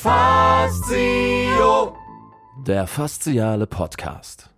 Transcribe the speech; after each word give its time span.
Fastio. 0.00 1.96
Der 2.64 2.86
fasziale 2.86 3.66
Podcast. 3.66 4.48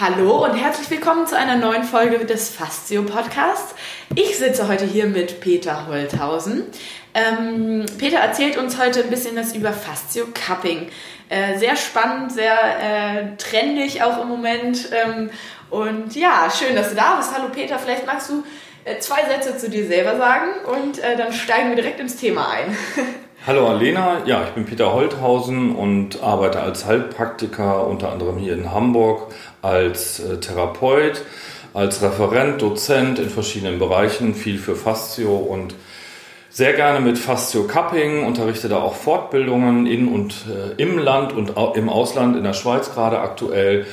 Hallo 0.00 0.42
und 0.42 0.54
herzlich 0.54 0.88
willkommen 0.88 1.26
zu 1.26 1.36
einer 1.36 1.56
neuen 1.56 1.84
Folge 1.84 2.24
des 2.24 2.48
Fastio 2.48 3.02
Podcasts. 3.02 3.74
Ich 4.14 4.38
sitze 4.38 4.68
heute 4.68 4.86
hier 4.86 5.04
mit 5.04 5.42
Peter 5.42 5.86
Holthausen. 5.86 6.62
Ähm, 7.12 7.84
Peter 7.98 8.20
erzählt 8.20 8.56
uns 8.56 8.80
heute 8.80 9.04
ein 9.04 9.10
bisschen 9.10 9.36
was 9.36 9.54
über 9.54 9.74
Fastio 9.74 10.28
Cupping. 10.32 10.88
Äh, 11.28 11.58
sehr 11.58 11.76
spannend, 11.76 12.32
sehr 12.32 12.56
äh, 12.56 13.36
trendig 13.36 14.02
auch 14.02 14.22
im 14.22 14.28
Moment. 14.28 14.88
Ähm, 14.92 15.28
und 15.68 16.16
ja, 16.16 16.50
schön, 16.50 16.74
dass 16.74 16.88
du 16.88 16.94
da 16.94 17.16
bist. 17.16 17.36
Hallo 17.36 17.50
Peter, 17.52 17.78
vielleicht 17.78 18.06
magst 18.06 18.30
du 18.30 18.44
zwei 19.00 19.24
Sätze 19.24 19.56
zu 19.56 19.70
dir 19.70 19.86
selber 19.86 20.16
sagen 20.16 20.48
und 20.66 20.98
äh, 20.98 21.16
dann 21.16 21.32
steigen 21.32 21.70
wir 21.70 21.76
direkt 21.76 22.00
ins 22.00 22.16
Thema 22.16 22.48
ein. 22.50 22.76
Hallo 23.46 23.68
Alena, 23.68 24.22
ja, 24.24 24.44
ich 24.44 24.50
bin 24.50 24.64
Peter 24.64 24.94
Holthausen 24.94 25.74
und 25.74 26.22
arbeite 26.22 26.60
als 26.60 26.86
Heilpraktiker 26.86 27.86
unter 27.86 28.10
anderem 28.10 28.38
hier 28.38 28.54
in 28.54 28.72
Hamburg 28.72 29.34
als 29.62 30.20
äh, 30.20 30.38
Therapeut, 30.38 31.22
als 31.72 32.02
Referent, 32.02 32.62
Dozent 32.62 33.18
in 33.18 33.28
verschiedenen 33.28 33.78
Bereichen, 33.78 34.34
viel 34.34 34.58
für 34.58 34.76
Fastio 34.76 35.36
und 35.36 35.74
sehr 36.50 36.72
gerne 36.72 37.00
mit 37.00 37.18
Fastio 37.18 37.66
Cupping, 37.66 38.24
unterrichte 38.24 38.68
da 38.68 38.78
auch 38.78 38.94
Fortbildungen 38.94 39.86
in 39.86 40.08
und 40.08 40.44
äh, 40.48 40.80
im 40.80 40.98
Land 40.98 41.32
und 41.32 41.54
im 41.76 41.88
Ausland, 41.88 42.36
in 42.36 42.44
der 42.44 42.52
Schweiz 42.52 42.94
gerade 42.94 43.18
aktuell. 43.18 43.86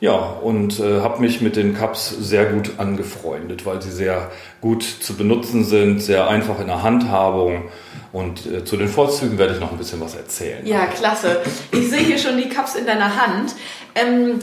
Ja, 0.00 0.16
und 0.16 0.80
äh, 0.80 1.00
habe 1.00 1.20
mich 1.20 1.40
mit 1.40 1.56
den 1.56 1.74
Cups 1.74 2.10
sehr 2.10 2.46
gut 2.46 2.72
angefreundet, 2.78 3.64
weil 3.64 3.80
sie 3.80 3.90
sehr 3.90 4.30
gut 4.60 4.82
zu 4.82 5.14
benutzen 5.14 5.64
sind, 5.64 6.02
sehr 6.02 6.28
einfach 6.28 6.60
in 6.60 6.66
der 6.66 6.82
Handhabung 6.82 7.70
und 8.12 8.46
äh, 8.46 8.64
zu 8.64 8.76
den 8.76 8.88
Vorzügen 8.88 9.38
werde 9.38 9.54
ich 9.54 9.60
noch 9.60 9.72
ein 9.72 9.78
bisschen 9.78 10.00
was 10.00 10.14
erzählen. 10.14 10.66
Ja, 10.66 10.86
klasse. 10.86 11.42
Ich 11.72 11.90
sehe 11.90 12.00
hier 12.00 12.18
schon 12.18 12.36
die 12.36 12.48
Cups 12.48 12.74
in 12.74 12.86
deiner 12.86 13.16
Hand. 13.16 13.54
Ähm, 13.94 14.40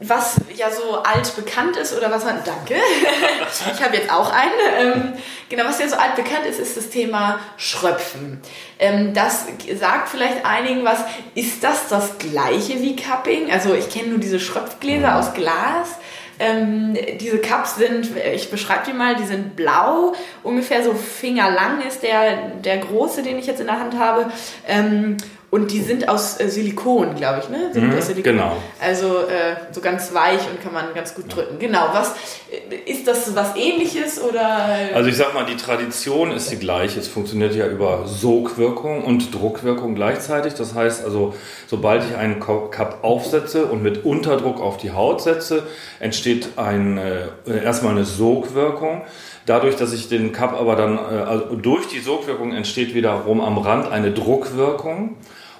was 0.00 0.36
ja 0.54 0.70
so 0.70 1.02
alt 1.02 1.34
bekannt 1.34 1.76
ist 1.76 1.96
oder 1.96 2.10
was 2.10 2.24
man. 2.24 2.38
Danke. 2.44 2.74
ich 3.72 3.82
habe 3.82 3.96
jetzt 3.96 4.12
auch 4.12 4.32
eine. 4.32 4.94
Ähm, 4.94 5.12
genau, 5.48 5.64
was 5.64 5.80
ja 5.80 5.88
so 5.88 5.96
alt 5.96 6.14
bekannt 6.14 6.46
ist, 6.48 6.60
ist 6.60 6.76
das 6.76 6.90
Thema 6.90 7.40
Schröpfen. 7.56 8.40
Ähm, 8.78 9.12
das 9.12 9.46
sagt 9.78 10.08
vielleicht 10.08 10.44
einigen 10.44 10.84
was. 10.84 11.00
Ist 11.34 11.64
das 11.64 11.88
das 11.88 12.18
gleiche 12.18 12.80
wie 12.80 12.94
Cupping? 12.94 13.50
Also 13.50 13.74
ich 13.74 13.90
kenne 13.90 14.10
nur 14.10 14.18
diese 14.18 14.38
Schröpfgläser 14.38 15.16
aus 15.16 15.34
Glas. 15.34 15.98
Ähm, 16.40 16.96
diese 17.20 17.38
Cups 17.38 17.76
sind, 17.76 18.10
ich 18.16 18.48
beschreibe 18.50 18.84
die 18.86 18.92
mal, 18.92 19.16
die 19.16 19.26
sind 19.26 19.56
blau, 19.56 20.14
ungefähr 20.44 20.84
so 20.84 20.94
fingerlang 20.94 21.80
ist 21.80 22.04
der, 22.04 22.50
der 22.62 22.78
große, 22.78 23.24
den 23.24 23.40
ich 23.40 23.46
jetzt 23.46 23.60
in 23.60 23.66
der 23.66 23.80
Hand 23.80 23.98
habe. 23.98 24.30
Ähm, 24.68 25.16
und 25.50 25.70
die 25.70 25.80
sind 25.80 26.10
aus 26.10 26.38
äh, 26.38 26.48
Silikon, 26.48 27.14
glaube 27.14 27.40
ich, 27.42 27.48
ne? 27.48 27.70
Sind 27.72 27.88
mhm, 27.88 27.96
aus 27.96 28.06
Silikon. 28.06 28.34
Genau. 28.34 28.56
Also 28.80 29.20
äh, 29.20 29.56
so 29.72 29.80
ganz 29.80 30.12
weich 30.12 30.40
und 30.50 30.62
kann 30.62 30.74
man 30.74 30.92
ganz 30.94 31.14
gut 31.14 31.34
drücken. 31.34 31.58
Genau. 31.58 31.88
Was 31.92 32.14
äh, 32.50 32.90
ist 32.90 33.08
das 33.08 33.34
was 33.34 33.56
ähnliches 33.56 34.22
oder? 34.22 34.68
Also 34.94 35.08
ich 35.08 35.16
sag 35.16 35.32
mal, 35.32 35.46
die 35.46 35.56
Tradition 35.56 36.32
ist 36.32 36.50
die 36.50 36.58
gleiche. 36.58 37.00
Es 37.00 37.08
funktioniert 37.08 37.54
ja 37.54 37.66
über 37.66 38.06
Sogwirkung 38.06 39.02
und 39.04 39.34
Druckwirkung 39.34 39.94
gleichzeitig. 39.94 40.52
Das 40.52 40.74
heißt 40.74 41.02
also, 41.02 41.32
sobald 41.66 42.04
ich 42.04 42.14
einen 42.14 42.40
Cup 42.40 42.98
aufsetze 43.00 43.64
und 43.64 43.82
mit 43.82 44.04
Unterdruck 44.04 44.60
auf 44.60 44.76
die 44.76 44.90
Haut 44.90 45.22
setze, 45.22 45.66
entsteht 45.98 46.58
ein, 46.58 46.98
äh, 46.98 47.64
erstmal 47.64 47.92
eine 47.92 48.04
Sogwirkung. 48.04 49.02
Dadurch, 49.46 49.76
dass 49.76 49.94
ich 49.94 50.10
den 50.10 50.32
Cup 50.32 50.52
aber 50.60 50.76
dann, 50.76 50.98
äh, 50.98 51.22
also 51.26 51.56
durch 51.56 51.86
die 51.88 52.00
Sogwirkung 52.00 52.52
entsteht 52.52 52.94
wiederum 52.94 53.40
am 53.40 53.56
Rand 53.56 53.90
eine 53.90 54.12
Druckwirkung. 54.12 55.16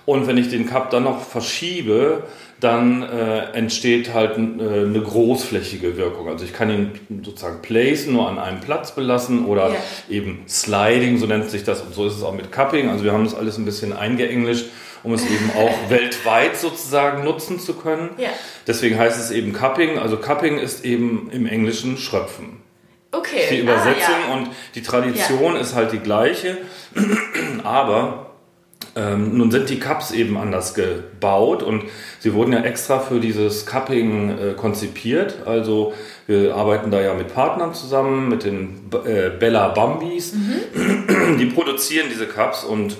Und 0.08 0.26
wenn 0.26 0.38
ich 0.38 0.48
den 0.48 0.64
Cup 0.64 0.88
dann 0.88 1.04
noch 1.04 1.20
verschiebe, 1.20 2.22
dann 2.60 3.02
äh, 3.02 3.50
entsteht 3.52 4.14
halt 4.14 4.38
äh, 4.38 4.40
eine 4.40 5.02
großflächige 5.02 5.98
Wirkung. 5.98 6.28
Also 6.30 6.46
ich 6.46 6.54
kann 6.54 6.70
ihn 6.70 7.22
sozusagen 7.22 7.60
placen, 7.60 8.14
nur 8.14 8.26
an 8.26 8.38
einem 8.38 8.60
Platz 8.60 8.94
belassen 8.94 9.44
oder 9.44 9.68
ja. 9.68 9.76
eben 10.08 10.44
Sliding, 10.48 11.18
so 11.18 11.26
nennt 11.26 11.50
sich 11.50 11.62
das. 11.62 11.82
Und 11.82 11.94
so 11.94 12.06
ist 12.06 12.16
es 12.16 12.22
auch 12.22 12.32
mit 12.32 12.50
Cupping. 12.50 12.88
Also 12.88 13.04
wir 13.04 13.12
haben 13.12 13.24
das 13.24 13.34
alles 13.34 13.58
ein 13.58 13.66
bisschen 13.66 13.92
eingeenglischt, 13.92 14.70
um 15.02 15.12
es 15.12 15.26
eben 15.26 15.50
auch 15.58 15.74
weltweit 15.90 16.56
sozusagen 16.56 17.22
nutzen 17.22 17.60
zu 17.60 17.74
können. 17.74 18.08
Ja. 18.16 18.30
Deswegen 18.66 18.98
heißt 18.98 19.20
es 19.20 19.30
eben 19.30 19.52
Cupping. 19.52 19.98
Also 19.98 20.16
Cupping 20.16 20.56
ist 20.56 20.86
eben 20.86 21.28
im 21.30 21.44
Englischen 21.44 21.98
Schröpfen. 21.98 22.62
Okay. 23.12 23.46
Die 23.50 23.58
Übersetzung 23.58 24.14
ah, 24.26 24.30
ja. 24.30 24.34
und 24.36 24.48
die 24.74 24.82
Tradition 24.82 25.54
ist 25.54 25.74
halt 25.74 25.92
die 25.92 25.98
gleiche. 25.98 26.56
Aber 27.62 28.27
ähm, 28.98 29.38
nun 29.38 29.50
sind 29.50 29.70
die 29.70 29.78
Cups 29.78 30.10
eben 30.10 30.36
anders 30.36 30.74
gebaut 30.74 31.62
und 31.62 31.84
sie 32.18 32.34
wurden 32.34 32.52
ja 32.52 32.60
extra 32.60 32.98
für 32.98 33.20
dieses 33.20 33.64
Cupping 33.64 34.30
äh, 34.30 34.54
konzipiert. 34.54 35.46
Also 35.46 35.92
wir 36.26 36.56
arbeiten 36.56 36.90
da 36.90 37.00
ja 37.00 37.14
mit 37.14 37.32
Partnern 37.32 37.74
zusammen, 37.74 38.28
mit 38.28 38.44
den 38.44 38.90
äh, 39.06 39.30
Bella 39.30 39.68
Bambis. 39.68 40.34
Mhm. 40.34 41.38
Die 41.38 41.46
produzieren 41.46 42.08
diese 42.10 42.26
Cups 42.26 42.64
und 42.64 42.96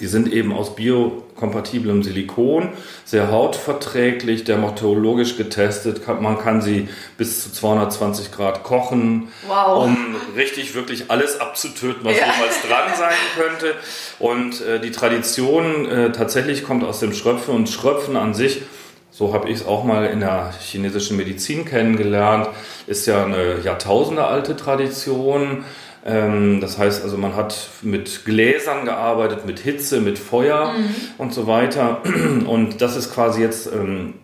die 0.00 0.06
sind 0.06 0.32
eben 0.32 0.52
aus 0.52 0.74
biokompatiblem 0.74 2.02
Silikon, 2.02 2.70
sehr 3.04 3.30
hautverträglich, 3.30 4.44
dermatologisch 4.44 5.36
getestet. 5.36 6.00
Man 6.20 6.38
kann 6.38 6.62
sie 6.62 6.88
bis 7.18 7.42
zu 7.42 7.52
220 7.52 8.32
Grad 8.32 8.64
kochen, 8.64 9.28
wow. 9.46 9.84
um 9.84 10.16
richtig 10.36 10.74
wirklich 10.74 11.10
alles 11.10 11.38
abzutöten, 11.38 12.04
was 12.04 12.18
ja. 12.18 12.26
jemals 12.32 12.62
dran 12.62 12.90
sein 12.96 13.16
könnte. 13.36 13.74
Und 14.18 14.60
äh, 14.62 14.80
die 14.80 14.90
Tradition 14.90 15.86
äh, 15.86 16.12
tatsächlich 16.12 16.64
kommt 16.64 16.82
aus 16.82 17.00
dem 17.00 17.12
Schröpfen 17.12 17.54
und 17.54 17.68
Schröpfen 17.68 18.16
an 18.16 18.34
sich 18.34 18.62
so 19.20 19.34
habe 19.34 19.50
ich 19.50 19.56
es 19.56 19.66
auch 19.66 19.84
mal 19.84 20.06
in 20.06 20.20
der 20.20 20.54
chinesischen 20.60 21.18
Medizin 21.18 21.66
kennengelernt, 21.66 22.48
ist 22.86 23.06
ja 23.06 23.24
eine 23.24 23.60
Jahrtausende 23.62 24.24
alte 24.24 24.56
Tradition. 24.56 25.64
Ähm, 26.04 26.60
das 26.60 26.78
heißt 26.78 27.02
also, 27.02 27.18
man 27.18 27.36
hat 27.36 27.68
mit 27.82 28.24
Gläsern 28.24 28.84
gearbeitet, 28.84 29.46
mit 29.46 29.58
Hitze, 29.58 30.00
mit 30.00 30.18
Feuer 30.18 30.72
mhm. 30.72 30.94
und 31.18 31.34
so 31.34 31.46
weiter. 31.46 32.02
Und 32.46 32.80
das 32.80 32.96
ist 32.96 33.12
quasi 33.12 33.42
jetzt 33.42 33.66
ähm, 33.72 34.14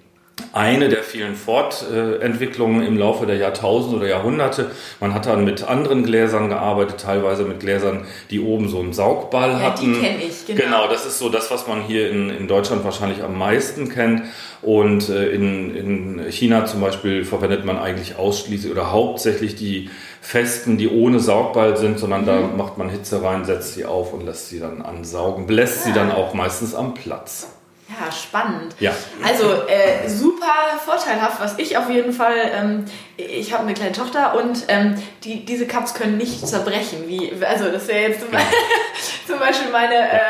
eine 0.53 0.89
der 0.89 1.03
vielen 1.03 1.35
Fortentwicklungen 1.35 2.87
im 2.87 2.99
Laufe 2.99 3.27
der 3.27 3.37
Jahrtausende 3.37 3.97
oder 3.99 4.09
Jahrhunderte. 4.09 4.71
Man 5.01 5.15
hat 5.15 5.27
dann 5.27 5.45
mit 5.45 5.63
anderen 5.65 6.05
Gläsern 6.05 6.49
gearbeitet, 6.49 7.01
teilweise 7.01 7.45
mit 7.45 7.61
Gläsern, 7.61 8.05
die 8.31 8.41
oben 8.41 8.69
so 8.69 8.81
einen 8.81 8.93
Saugball 8.93 9.51
ja, 9.51 9.61
hatten. 9.61 9.95
Die 9.95 10.01
kenne 10.01 10.23
ich, 10.23 10.47
genau. 10.47 10.63
Genau, 10.63 10.89
das 10.89 11.07
ist 11.07 11.19
so 11.19 11.31
das, 11.31 11.51
was 11.51 11.67
man 11.67 11.83
hier 11.83 12.11
in, 12.11 12.31
in 12.31 12.49
Deutschland 12.49 12.85
wahrscheinlich 12.85 13.23
am 13.23 13.39
meisten 13.39 13.89
kennt. 13.89 14.23
Und 14.63 15.09
äh, 15.09 15.31
in, 15.31 15.75
in 15.75 16.31
China 16.31 16.67
zum 16.67 16.81
Beispiel 16.81 17.25
verwendet 17.25 17.65
man 17.65 17.79
eigentlich 17.79 18.17
ausschließlich 18.17 18.73
oder 18.73 18.93
hauptsächlich 18.93 19.57
die 19.57 19.91
festen, 20.21 20.77
die 20.77 20.89
ohne 20.89 21.21
Saugball 21.21 21.77
sind, 21.77 21.99
sondern 21.99 22.23
mhm. 22.23 22.27
da 22.27 22.41
macht 22.41 22.77
man 22.77 22.89
Hitze 22.89 23.23
rein, 23.23 23.45
setzt 23.45 23.75
sie 23.75 23.85
auf 23.85 24.13
und 24.13 24.25
lässt 24.25 24.49
sie 24.49 24.59
dann 24.59 24.83
ansaugen, 24.83 25.47
belässt 25.47 25.87
ja. 25.87 25.93
sie 25.93 25.99
dann 25.99 26.11
auch 26.11 26.35
meistens 26.35 26.75
am 26.75 26.95
Platz. 26.95 27.49
Ja, 27.89 28.11
spannend. 28.11 28.75
Ja. 28.81 28.93
Also 29.25 29.53
äh, 29.69 30.09
super 30.09 30.53
vorteilhaft, 30.85 31.41
was 31.41 31.57
ich 31.59 31.77
auf 31.77 31.89
jeden 31.89 32.13
Fall, 32.13 32.35
ähm, 32.53 32.85
ich 33.17 33.53
habe 33.53 33.63
eine 33.63 33.75
kleine 33.75 33.93
Tochter 33.93 34.35
und 34.35 34.65
ähm, 34.67 35.01
die, 35.23 35.45
diese 35.45 35.69
Cups 35.69 35.95
können 35.95 36.17
nicht 36.17 36.47
zerbrechen. 36.47 37.07
Wie, 37.07 37.33
also 37.45 37.71
das 37.71 37.87
wäre 37.87 38.09
jetzt 38.09 38.23
zum, 38.23 38.33
ja. 38.33 38.41
zum, 39.29 39.39
Beispiel 39.39 39.71
meine 39.71 39.95
äh, 39.95 40.21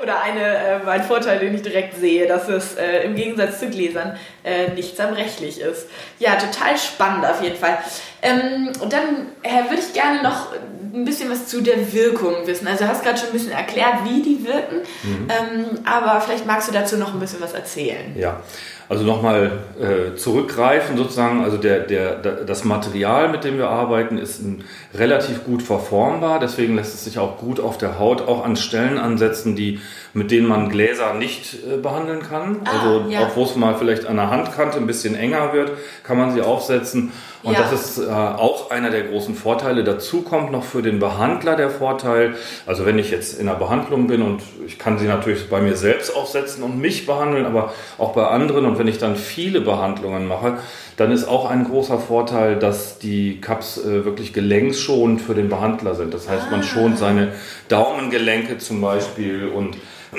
oder 0.00 0.22
eine 0.22 0.40
äh, 0.40 0.78
mein 0.84 1.02
Vorteil, 1.02 1.40
den 1.40 1.52
ich 1.52 1.62
direkt 1.62 1.96
sehe, 1.96 2.28
dass 2.28 2.48
es 2.48 2.76
äh, 2.76 3.00
im 3.02 3.16
Gegensatz 3.16 3.58
zu 3.58 3.68
Gläsern 3.68 4.16
äh, 4.44 4.68
nicht 4.68 4.94
zerbrechlich 4.94 5.60
ist. 5.60 5.88
Ja, 6.20 6.36
total 6.36 6.78
spannend 6.78 7.26
auf 7.26 7.42
jeden 7.42 7.56
Fall. 7.56 7.78
Ähm, 8.22 8.68
und 8.80 8.92
dann 8.92 9.28
äh, 9.42 9.70
würde 9.70 9.80
ich 9.80 9.92
gerne 9.92 10.22
noch 10.22 10.52
ein 10.92 11.04
bisschen 11.04 11.30
was 11.30 11.46
zu 11.46 11.60
der 11.60 11.92
Wirkung 11.92 12.34
wissen. 12.46 12.66
Also 12.66 12.84
du 12.84 12.90
hast 12.90 13.02
gerade 13.02 13.18
schon 13.18 13.28
ein 13.28 13.32
bisschen 13.32 13.52
erklärt, 13.52 14.04
wie 14.04 14.22
die 14.22 14.44
wirken, 14.44 14.78
mhm. 15.02 15.28
ähm, 15.28 15.64
aber 15.84 16.20
vielleicht 16.20 16.46
magst 16.46 16.68
du 16.68 16.72
dazu 16.72 16.96
noch 16.96 17.14
ein 17.14 17.20
bisschen 17.20 17.40
was 17.40 17.52
erzählen. 17.52 18.14
Ja, 18.16 18.40
also 18.88 19.04
nochmal 19.04 19.52
äh, 19.80 20.16
zurückgreifen 20.16 20.96
sozusagen, 20.96 21.44
also 21.44 21.58
der, 21.58 21.80
der, 21.80 22.16
das 22.16 22.64
Material, 22.64 23.28
mit 23.28 23.44
dem 23.44 23.56
wir 23.56 23.68
arbeiten, 23.68 24.18
ist 24.18 24.40
ein, 24.40 24.64
relativ 24.92 25.44
gut 25.44 25.62
verformbar, 25.62 26.40
deswegen 26.40 26.74
lässt 26.74 26.94
es 26.94 27.04
sich 27.04 27.20
auch 27.20 27.38
gut 27.38 27.60
auf 27.60 27.78
der 27.78 28.00
Haut 28.00 28.22
auch 28.22 28.44
an 28.44 28.56
Stellen 28.56 28.98
ansetzen, 28.98 29.54
die, 29.54 29.78
mit 30.12 30.30
denen 30.30 30.48
man 30.48 30.68
Gläser 30.68 31.14
nicht 31.14 31.54
äh, 31.54 31.76
behandeln 31.76 32.22
kann. 32.22 32.60
Ah, 32.64 32.70
also 32.70 33.10
ja. 33.10 33.20
auch 33.20 33.36
wo 33.36 33.44
es 33.44 33.56
mal 33.56 33.74
vielleicht 33.76 34.06
an 34.06 34.16
der 34.16 34.30
Handkante 34.30 34.78
ein 34.78 34.86
bisschen 34.86 35.14
enger 35.14 35.52
wird, 35.52 35.72
kann 36.02 36.18
man 36.18 36.32
sie 36.32 36.42
aufsetzen. 36.42 37.12
Und 37.42 37.54
ja. 37.54 37.60
das 37.60 37.72
ist 37.72 37.98
äh, 37.98 38.10
auch 38.10 38.70
einer 38.70 38.90
der 38.90 39.04
großen 39.04 39.34
Vorteile. 39.34 39.82
Dazu 39.82 40.22
kommt 40.22 40.52
noch 40.52 40.64
für 40.64 40.82
den 40.82 40.98
Behandler 40.98 41.56
der 41.56 41.70
Vorteil, 41.70 42.34
also 42.66 42.84
wenn 42.84 42.98
ich 42.98 43.10
jetzt 43.10 43.40
in 43.40 43.48
einer 43.48 43.58
Behandlung 43.58 44.08
bin 44.08 44.22
und 44.22 44.42
ich 44.66 44.78
kann 44.78 44.98
sie 44.98 45.06
natürlich 45.06 45.48
bei 45.48 45.60
mir 45.60 45.76
selbst 45.76 46.14
aufsetzen 46.14 46.62
und 46.62 46.78
mich 46.78 47.06
behandeln, 47.06 47.46
aber 47.46 47.72
auch 47.96 48.12
bei 48.12 48.26
anderen 48.26 48.66
und 48.66 48.78
wenn 48.78 48.88
ich 48.88 48.98
dann 48.98 49.16
viele 49.16 49.62
Behandlungen 49.62 50.26
mache, 50.26 50.58
dann 51.00 51.12
ist 51.12 51.26
auch 51.26 51.48
ein 51.48 51.64
großer 51.64 51.98
Vorteil, 51.98 52.58
dass 52.58 52.98
die 52.98 53.40
Cups 53.40 53.78
äh, 53.78 54.04
wirklich 54.04 54.34
gelenksschonend 54.34 55.22
für 55.22 55.34
den 55.34 55.48
Behandler 55.48 55.94
sind. 55.94 56.12
Das 56.12 56.28
heißt, 56.28 56.50
man 56.50 56.62
schont 56.62 56.98
seine 56.98 57.32
Daumengelenke 57.68 58.58
zum 58.58 58.82
Beispiel 58.82 59.48
und 59.48 59.78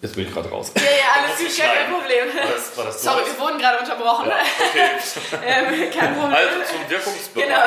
Jetzt 0.00 0.16
bin 0.16 0.26
ich 0.26 0.34
gerade 0.34 0.50
raus. 0.50 0.70
Ja, 0.76 0.82
ja, 0.82 0.88
alles 1.24 1.38
gut, 1.38 1.64
kein 1.64 1.90
Problem. 1.90 2.26
War 2.36 2.52
das, 2.54 2.76
war 2.76 2.84
das 2.84 3.02
Sorry, 3.02 3.22
wir 3.24 3.40
wurden 3.40 3.58
gerade 3.58 3.78
unterbrochen. 3.78 4.28
Ja, 4.28 4.36
okay. 4.68 4.90
ähm, 5.46 5.90
kein 5.98 6.14
Problem. 6.14 6.36
Also 6.36 6.76
zum 6.76 6.90
Wirkungsbereich. 6.90 7.46
Genau. 7.46 7.64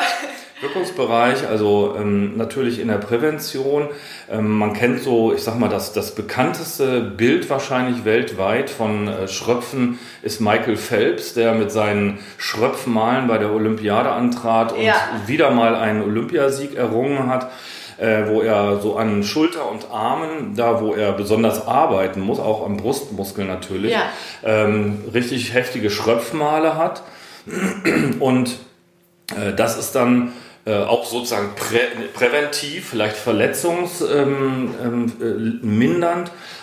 Wirkungsbereich, 0.60 1.46
also 1.46 1.94
ähm, 1.98 2.36
natürlich 2.36 2.80
in 2.80 2.88
der 2.88 2.96
Prävention. 2.96 3.88
Ähm, 4.30 4.58
man 4.58 4.72
kennt 4.72 5.02
so, 5.02 5.32
ich 5.32 5.42
sag 5.42 5.58
mal, 5.58 5.68
das, 5.68 5.92
das 5.92 6.14
bekannteste 6.14 7.00
Bild 7.00 7.48
wahrscheinlich 7.48 8.04
weltweit 8.04 8.68
von 8.68 9.06
äh, 9.06 9.28
Schröpfen 9.28 9.98
ist 10.22 10.40
Michael 10.40 10.76
Phelps, 10.76 11.34
der 11.34 11.54
mit 11.54 11.70
seinen 11.70 12.18
Schröpfmalen 12.38 13.28
bei 13.28 13.38
der 13.38 13.52
Olympiade 13.52 14.10
antrat 14.10 14.72
und 14.72 14.82
ja. 14.82 14.94
wieder 15.26 15.50
mal 15.50 15.76
einen 15.76 16.02
Olympiasieg 16.02 16.74
errungen 16.74 17.28
hat 17.28 17.50
äh, 17.98 18.28
wo 18.28 18.42
er 18.42 18.78
so 18.80 18.96
an 18.96 19.24
Schulter 19.24 19.68
und 19.70 19.90
Armen, 19.90 20.54
da 20.54 20.80
wo 20.80 20.94
er 20.94 21.12
besonders 21.12 21.66
arbeiten 21.66 22.20
muss, 22.20 22.38
auch 22.38 22.64
am 22.64 22.76
Brustmuskel 22.76 23.44
natürlich, 23.44 23.92
ja. 23.92 24.02
ähm, 24.44 25.04
richtig 25.12 25.52
heftige 25.52 25.90
Schröpfmale 25.90 26.76
hat. 26.76 27.02
Und 28.20 28.58
äh, 29.36 29.52
das 29.54 29.78
ist 29.78 29.94
dann 29.94 30.32
äh, 30.68 30.84
auch 30.84 31.06
sozusagen 31.06 31.54
prä 31.54 31.80
präventiv, 32.12 32.90
vielleicht 32.90 33.16
verletzungsmindernd. 33.16 34.70
Ähm, 34.82 35.12
ähm, 35.22 35.62
äh, 35.62 35.66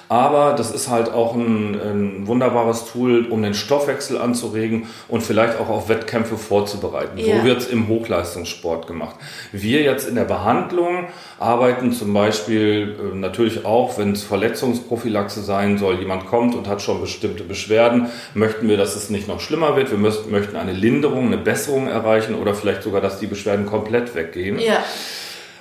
aber 0.10 0.54
das 0.54 0.72
ist 0.72 0.90
halt 0.90 1.12
auch 1.12 1.36
ein, 1.36 1.80
ein, 1.80 2.28
wunderbares 2.28 2.86
Tool, 2.92 3.26
um 3.26 3.42
den 3.42 3.54
Stoffwechsel 3.54 4.18
anzuregen 4.18 4.88
und 5.08 5.22
vielleicht 5.22 5.60
auch 5.60 5.70
auf 5.70 5.90
Wettkämpfe 5.90 6.38
vorzubereiten. 6.38 7.18
Ja. 7.18 7.38
So 7.38 7.44
wird 7.44 7.62
es 7.62 7.68
im 7.68 7.88
Hochleistungssport 7.88 8.88
gemacht. 8.88 9.16
Wir 9.52 9.82
jetzt 9.82 10.08
in 10.08 10.16
der 10.16 10.26
Behandlung 10.26 11.08
arbeiten 11.40 11.92
zum 11.92 12.14
Beispiel 12.14 12.96
äh, 13.00 13.16
natürlich 13.16 13.66
auch, 13.66 13.98
wenn 13.98 14.12
es 14.12 14.24
Verletzungsprophylaxe 14.24 15.42
sein 15.42 15.78
soll, 15.78 16.00
jemand 16.00 16.28
kommt 16.28 16.56
und 16.56 16.68
hat 16.68 16.82
schon 16.82 17.02
bestimmte 17.02 17.44
Beschwerden, 17.44 18.08
möchten 18.34 18.68
wir, 18.68 18.78
dass 18.78 18.96
es 18.96 19.10
nicht 19.10 19.28
noch 19.28 19.40
schlimmer 19.40 19.76
wird. 19.76 19.92
Wir 19.92 19.98
müssen, 19.98 20.32
möchten 20.32 20.56
eine 20.56 20.74
Linderung, 20.74 21.28
eine 21.28 21.38
Besserung 21.38 21.88
erreichen 21.88 22.36
oder 22.36 22.54
vielleicht 22.54 22.84
sogar, 22.84 23.02
dass 23.02 23.20
die 23.20 23.28
Beschwerden 23.28 23.66
komplett 23.66 24.16
weggehen. 24.16 24.60
Ja. 24.60 24.84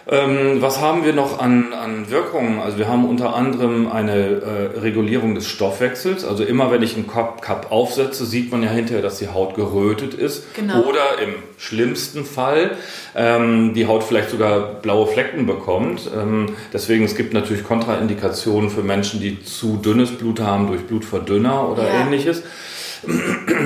Ähm, 0.07 0.61
was 0.61 0.81
haben 0.81 1.05
wir 1.05 1.15
noch 1.15 1.39
an, 1.39 1.73
an 1.73 2.11
Wirkungen? 2.11 2.61
Also 2.61 2.77
wir 2.77 2.89
haben 2.89 3.07
unter 3.07 3.35
anderem 3.35 3.91
eine 3.91 4.13
äh, 4.13 4.79
Regulierung 4.79 5.35
des 5.35 5.49
Stoffwechsels. 5.49 6.27
Also 6.27 6.45
immer 6.45 6.71
wenn 6.71 6.83
ich 6.83 6.95
einen 6.95 7.07
Cup, 7.07 7.41
Cup 7.41 7.73
aufsetze, 7.73 8.27
sieht 8.27 8.53
man 8.53 8.63
ja 8.63 8.69
hinterher, 8.69 9.03
dass 9.03 9.19
die 9.19 9.29
Haut 9.29 9.55
gerötet 9.55 10.13
ist. 10.13 10.55
Genau. 10.55 10.83
Oder 10.83 11.23
im 11.23 11.35
schlimmsten 11.57 12.27
Fall 12.27 12.73
ähm, 13.17 13.73
die 13.73 13.87
Haut 13.87 14.03
vielleicht 14.03 14.29
sogar 14.29 14.75
blaue 14.75 15.07
Flecken 15.07 15.47
bekommt. 15.47 16.11
Ähm, 16.15 16.51
deswegen 16.73 17.05
es 17.05 17.17
gibt 17.17 17.33
natürlich 17.33 17.65
Kontraindikationen 17.65 18.69
für 18.69 18.83
Menschen, 18.83 19.21
die 19.21 19.43
zu 19.43 19.79
dünnes 19.79 20.11
Blut 20.11 20.41
haben 20.41 20.67
durch 20.67 20.83
Blutverdünner 20.83 21.71
oder 21.71 21.85
ja. 21.85 22.03
ähnliches. 22.03 22.43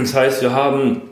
Das 0.00 0.14
heißt, 0.14 0.42
wir 0.42 0.52
haben 0.52 1.02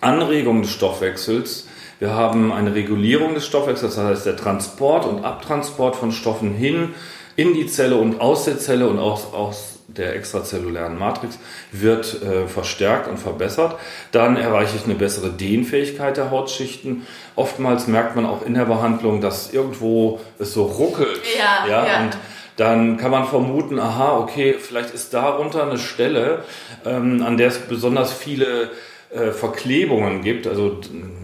Anregung 0.00 0.62
des 0.62 0.70
Stoffwechsels 0.70 1.66
wir 2.00 2.14
haben 2.14 2.52
eine 2.52 2.74
Regulierung 2.74 3.34
des 3.34 3.46
Stoffwechsels, 3.46 3.94
das 3.94 4.04
heißt 4.04 4.26
der 4.26 4.36
Transport 4.36 5.04
und 5.04 5.24
Abtransport 5.24 5.94
von 5.94 6.12
Stoffen 6.12 6.54
hin 6.54 6.94
in 7.36 7.54
die 7.54 7.66
Zelle 7.66 7.96
und 7.96 8.20
aus 8.20 8.46
der 8.46 8.58
Zelle 8.58 8.88
und 8.88 8.98
aus, 8.98 9.32
aus 9.32 9.78
der 9.86 10.16
extrazellulären 10.16 10.98
Matrix 10.98 11.38
wird 11.72 12.22
äh, 12.22 12.46
verstärkt 12.46 13.06
und 13.06 13.18
verbessert. 13.18 13.76
Dann 14.12 14.36
erreiche 14.36 14.76
ich 14.76 14.84
eine 14.84 14.94
bessere 14.94 15.30
Dehnfähigkeit 15.30 16.16
der 16.16 16.30
Hautschichten. 16.30 17.06
Oftmals 17.36 17.86
merkt 17.86 18.16
man 18.16 18.24
auch 18.24 18.44
in 18.46 18.54
der 18.54 18.64
Behandlung, 18.64 19.20
dass 19.20 19.52
irgendwo 19.52 20.20
es 20.38 20.54
so 20.54 20.64
ruckelt. 20.64 21.20
Ja, 21.38 21.68
ja, 21.68 21.86
ja. 21.86 22.00
Und 22.00 22.16
dann 22.56 22.96
kann 22.98 23.10
man 23.10 23.26
vermuten, 23.26 23.78
aha, 23.78 24.18
okay, 24.18 24.56
vielleicht 24.58 24.94
ist 24.94 25.12
darunter 25.14 25.64
eine 25.64 25.78
Stelle, 25.78 26.44
ähm, 26.84 27.22
an 27.22 27.36
der 27.36 27.48
es 27.48 27.58
besonders 27.58 28.12
viele 28.12 28.70
äh, 29.12 29.32
Verklebungen 29.32 30.22
gibt. 30.22 30.46
Also 30.46 30.78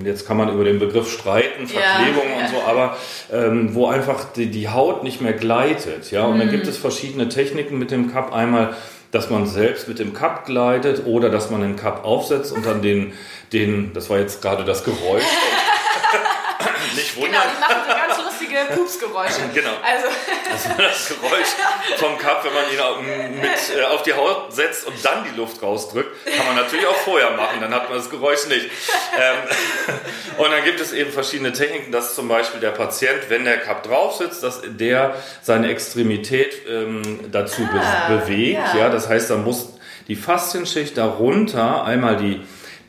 jetzt 0.04 0.26
kann 0.26 0.36
man 0.36 0.52
über 0.52 0.64
den 0.64 0.78
Begriff 0.78 1.10
streiten, 1.10 1.68
Verklebungen 1.68 2.30
ja, 2.36 2.44
und 2.44 2.48
so, 2.48 2.62
aber 2.66 2.96
ähm, 3.32 3.74
wo 3.74 3.86
einfach 3.86 4.24
die, 4.32 4.46
die, 4.46 4.68
Haut 4.68 5.04
nicht 5.04 5.20
mehr 5.20 5.32
gleitet. 5.32 6.10
Ja? 6.10 6.24
Und 6.24 6.34
mhm. 6.34 6.40
dann 6.40 6.50
gibt 6.50 6.66
es 6.66 6.76
verschiedene 6.76 7.28
Techniken 7.28 7.78
mit 7.78 7.92
dem 7.92 8.12
Cup. 8.12 8.34
Einmal, 8.34 8.74
dass 9.12 9.30
man 9.30 9.46
selbst 9.46 9.86
mit 9.86 9.98
dem 9.98 10.14
Cup 10.14 10.46
gleitet 10.46 11.06
oder 11.06 11.30
dass 11.30 11.50
man 11.50 11.60
den 11.60 11.76
Cup 11.76 12.04
aufsetzt 12.04 12.52
und 12.52 12.66
dann 12.66 12.82
den, 12.82 13.12
den 13.52 13.92
das 13.94 14.10
war 14.10 14.18
jetzt 14.18 14.42
gerade 14.42 14.64
das 14.64 14.82
Geräusch. 14.82 15.22
nicht 16.96 17.16
wundern. 17.16 17.42
Genau, 17.42 17.54
die 17.54 17.60
machen 17.60 17.82
so 17.86 17.94
ganz 17.94 18.18
lustige 18.24 18.56
Pupsgeräusche. 18.74 19.40
Genau. 19.54 19.70
Also. 19.82 20.08
Das 20.50 20.68
war 20.68 20.76
das 20.76 21.08
Geräusch 21.08 21.98
vom 21.98 22.18
Cup, 22.18 22.44
wenn 22.44 22.52
man 22.52 22.64
ihn 22.70 23.40
mit 23.40 23.50
äh, 23.76 23.82
auf 23.84 24.02
die 24.02 24.12
Haut 24.12 24.52
setzt 24.52 24.86
und 24.86 24.94
dann 25.04 25.24
die 25.24 25.36
Luft 25.36 25.62
rausdrückt. 25.62 26.10
Kann 26.36 26.46
man 26.46 26.56
natürlich 26.56 26.86
auch 26.86 26.96
vorher 26.96 27.30
machen, 27.32 27.60
dann 27.60 27.74
hat 27.74 27.88
man 27.88 27.98
das 27.98 28.10
Geräusch 28.10 28.46
nicht. 28.48 28.66
Ähm, 29.18 29.36
und 30.38 30.50
dann 30.50 30.64
gibt 30.64 30.80
es 30.80 30.92
eben 30.92 31.10
verschiedene 31.10 31.52
Techniken, 31.52 31.92
dass 31.92 32.14
zum 32.14 32.28
Beispiel 32.28 32.60
der 32.60 32.70
Patient, 32.70 33.28
wenn 33.28 33.44
der 33.44 33.58
Cup 33.58 33.82
drauf 33.84 34.16
sitzt, 34.16 34.42
dass 34.42 34.62
der 34.64 35.14
seine 35.42 35.70
Extremität 35.70 36.66
ähm, 36.68 37.30
dazu 37.30 37.62
ah, 37.72 38.08
bewegt. 38.08 38.60
Ja. 38.74 38.80
ja, 38.80 38.88
das 38.88 39.08
heißt, 39.08 39.30
da 39.30 39.36
muss 39.36 39.74
die 40.08 40.16
Faszienschicht 40.16 40.96
darunter 40.96 41.84
einmal 41.84 42.16
die 42.16 42.40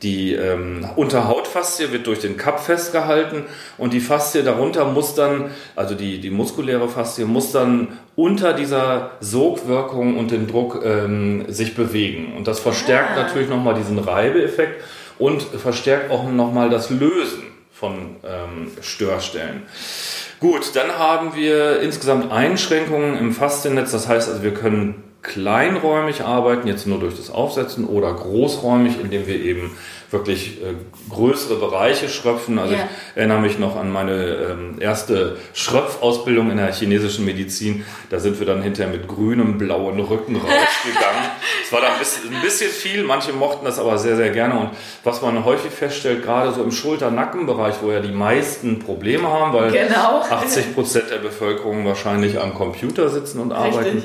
die 0.02 0.32
ähm, 0.34 0.86
Unterhautfaszie 0.96 1.92
wird 1.92 2.06
durch 2.06 2.20
den 2.20 2.36
Kapp 2.36 2.60
festgehalten 2.60 3.44
und 3.76 3.92
die 3.92 4.00
Faszie 4.00 4.42
darunter 4.42 4.84
muss 4.84 5.14
dann, 5.14 5.50
also 5.74 5.94
die, 5.94 6.20
die 6.20 6.30
muskuläre 6.30 6.88
Faszie 6.88 7.24
muss 7.24 7.52
dann 7.52 7.88
unter 8.14 8.52
dieser 8.52 9.12
Sogwirkung 9.20 10.16
und 10.16 10.30
dem 10.30 10.46
Druck 10.46 10.82
ähm, 10.84 11.44
sich 11.48 11.74
bewegen. 11.74 12.34
Und 12.36 12.46
das 12.46 12.60
verstärkt 12.60 13.12
ah. 13.16 13.22
natürlich 13.22 13.48
nochmal 13.48 13.74
diesen 13.74 13.98
Reibeeffekt 13.98 14.82
und 15.18 15.42
verstärkt 15.42 16.10
auch 16.10 16.30
nochmal 16.30 16.70
das 16.70 16.90
Lösen 16.90 17.42
von 17.72 18.16
ähm, 18.24 18.72
Störstellen. 18.80 19.62
Gut, 20.40 20.70
dann 20.74 20.98
haben 20.98 21.34
wir 21.34 21.80
insgesamt 21.80 22.30
Einschränkungen 22.30 23.18
im 23.18 23.32
Fasziennetz. 23.32 23.90
Das 23.90 24.06
heißt 24.06 24.28
also, 24.28 24.42
wir 24.42 24.54
können 24.54 25.02
kleinräumig 25.22 26.22
arbeiten, 26.22 26.68
jetzt 26.68 26.86
nur 26.86 27.00
durch 27.00 27.16
das 27.16 27.30
Aufsetzen, 27.30 27.86
oder 27.86 28.12
großräumig, 28.12 29.00
indem 29.00 29.26
wir 29.26 29.40
eben 29.40 29.76
wirklich 30.10 30.62
äh, 30.62 30.74
größere 31.10 31.56
Bereiche 31.56 32.08
schröpfen. 32.08 32.58
Also 32.58 32.74
yeah. 32.74 32.84
ich 33.10 33.16
erinnere 33.16 33.40
mich 33.40 33.58
noch 33.58 33.76
an 33.76 33.90
meine 33.90 34.12
ähm, 34.14 34.76
erste 34.80 35.36
Schröpfausbildung 35.52 36.50
in 36.50 36.56
der 36.56 36.72
chinesischen 36.72 37.26
Medizin. 37.26 37.84
Da 38.08 38.18
sind 38.18 38.38
wir 38.38 38.46
dann 38.46 38.62
hinterher 38.62 38.90
mit 38.90 39.06
grünem, 39.06 39.58
blauen 39.58 40.00
Rücken 40.00 40.36
rausgegangen. 40.36 41.30
Es 41.62 41.72
war 41.72 41.82
dann 41.82 41.92
ein 41.92 41.98
bisschen, 41.98 42.34
ein 42.34 42.40
bisschen, 42.40 42.70
viel, 42.70 43.04
manche 43.04 43.32
mochten 43.32 43.66
das 43.66 43.78
aber 43.78 43.98
sehr, 43.98 44.16
sehr 44.16 44.30
gerne. 44.30 44.58
Und 44.58 44.70
was 45.04 45.20
man 45.20 45.44
häufig 45.44 45.72
feststellt, 45.72 46.22
gerade 46.22 46.52
so 46.52 46.62
im 46.62 46.70
Schulter-Nackenbereich, 46.70 47.74
wo 47.82 47.90
ja 47.90 48.00
die 48.00 48.12
meisten 48.12 48.78
Probleme 48.78 49.28
haben, 49.28 49.52
weil 49.52 49.70
genau. 49.72 50.22
80 50.22 50.74
Prozent 50.74 51.10
der 51.10 51.18
Bevölkerung 51.18 51.84
wahrscheinlich 51.84 52.40
am 52.40 52.54
Computer 52.54 53.10
sitzen 53.10 53.40
und 53.40 53.52
Richtig. 53.52 54.04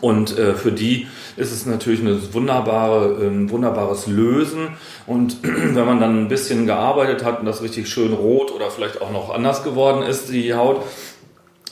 Und 0.00 0.38
äh, 0.38 0.54
für 0.54 0.72
die 0.72 1.06
ist 1.36 1.52
es 1.52 1.66
natürlich 1.66 2.00
ein 2.00 2.32
wunderbare, 2.32 3.26
ein 3.26 3.50
wunderbares 3.50 4.06
Lösen. 4.06 4.68
Und 5.06 5.38
wenn 5.42 5.86
man 5.86 6.00
dann 6.00 6.24
ein 6.24 6.28
bisschen 6.28 6.66
gearbeitet 6.66 7.24
hat 7.24 7.40
und 7.40 7.46
das 7.46 7.62
richtig 7.62 7.88
schön 7.88 8.12
rot 8.12 8.50
oder 8.52 8.70
vielleicht 8.70 9.00
auch 9.00 9.10
noch 9.10 9.30
anders 9.34 9.62
geworden 9.62 10.02
ist, 10.02 10.30
die 10.30 10.54
Haut, 10.54 10.82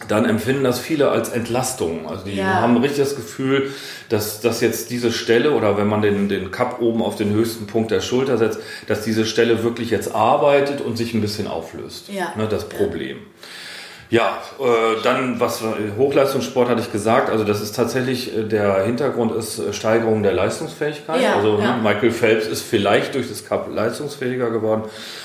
dann 0.07 0.27
empfinden 0.27 0.63
das 0.63 0.79
viele 0.79 1.11
als 1.11 1.31
Entlastung. 1.31 2.09
Also 2.09 2.25
die 2.25 2.37
ja. 2.37 2.61
haben 2.61 2.77
richtig 2.77 3.01
das 3.01 3.17
Gefühl, 3.17 3.73
dass, 4.09 4.41
dass 4.41 4.61
jetzt 4.61 4.91
diese 4.91 5.11
Stelle 5.11 5.53
oder 5.53 5.77
wenn 5.77 5.89
man 5.89 6.03
den, 6.03 6.29
den 6.29 6.53
Cup 6.53 6.81
oben 6.81 7.03
auf 7.03 7.17
den 7.17 7.33
höchsten 7.33 7.67
Punkt 7.67 7.91
der 7.91 8.01
Schulter 8.01 8.39
setzt, 8.39 8.61
dass 8.87 9.03
diese 9.03 9.27
Stelle 9.27 9.65
wirklich 9.65 9.91
jetzt 9.91 10.15
arbeitet 10.15 10.81
und 10.81 10.97
sich 10.97 11.15
ein 11.15 11.21
bisschen 11.21 11.49
auflöst. 11.49 12.11
Ja. 12.11 12.33
Ne, 12.37 12.47
das 12.47 12.69
Problem. 12.69 13.17
Ja. 13.17 13.23
Ja, 14.11 14.39
äh, 14.59 15.03
dann 15.03 15.39
was 15.39 15.63
Hochleistungssport 15.99 16.71
hatte 16.71 16.81
ich 16.81 16.91
gesagt. 16.91 17.29
Also 17.29 17.45
das 17.45 17.61
ist 17.61 17.77
tatsächlich 17.77 18.35
äh, 18.35 18.45
der 18.45 18.85
Hintergrund 18.85 19.33
ist 19.33 19.59
äh, 19.59 19.73
Steigerung 19.75 20.23
der 20.23 20.33
Leistungsfähigkeit. 20.33 21.21
Ja, 21.23 21.37
also 21.37 21.59
ja. 21.61 21.77
Michael 21.77 22.11
Phelps 22.11 22.47
ist 22.47 22.63
vielleicht 22.63 23.15
durch 23.15 23.29
das 23.29 23.45
Cup 23.45 23.69
leistungsfähiger 23.71 24.51
geworden. 24.51 24.85